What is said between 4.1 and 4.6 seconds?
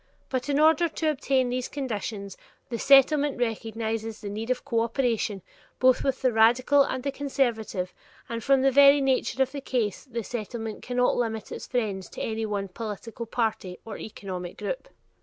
the need